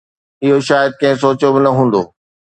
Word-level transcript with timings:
اهو 0.43 0.57
شايد 0.67 0.91
ڪنهن 0.99 1.21
سوچيو 1.23 1.51
به 1.53 1.59
نه 1.65 1.71
هوندو 1.77 2.01